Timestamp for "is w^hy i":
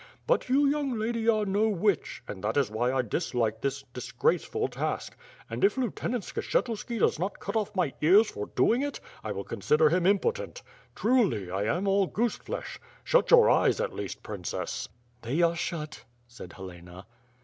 2.57-3.03